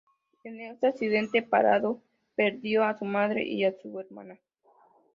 [0.43, 2.01] En este accidente, Parrado
[2.33, 4.39] perdió a su madre y a su hermana.